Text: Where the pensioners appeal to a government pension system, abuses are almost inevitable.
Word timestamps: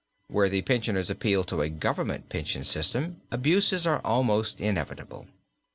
Where 0.29 0.49
the 0.49 0.63
pensioners 0.63 1.11
appeal 1.11 1.43
to 1.43 1.61
a 1.61 1.69
government 1.69 2.27
pension 2.29 2.63
system, 2.63 3.21
abuses 3.29 3.85
are 3.85 4.01
almost 4.03 4.59
inevitable. 4.59 5.27